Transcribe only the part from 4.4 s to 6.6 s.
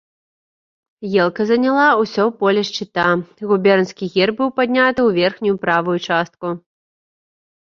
быў падняты ў верхнюю правую частку.